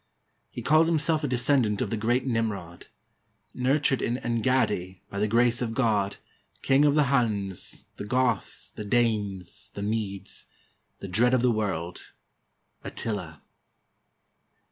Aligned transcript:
He 0.49 0.63
called 0.63 0.87
himself 0.87 1.23
a 1.23 1.27
descendant 1.27 1.79
of 1.79 1.91
the 1.91 1.95
great 1.95 2.25
Nimrod, 2.25 2.87
'nurtured 3.53 4.01
in 4.01 4.17
Engaddi, 4.17 4.99
by 5.11 5.19
the 5.19 5.27
grace 5.27 5.61
of 5.61 5.75
God, 5.75 6.17
King 6.63 6.85
of 6.85 6.95
the 6.95 7.03
Huns, 7.13 7.83
the 7.97 8.05
Goths, 8.05 8.71
the 8.71 8.83
Danes, 8.83 9.69
the 9.75 9.83
Medes; 9.83 10.47
the 11.01 11.07
Dread 11.07 11.35
of 11.35 11.43
the 11.43 11.51
World,'— 11.51 12.13
Attila. 12.83 13.43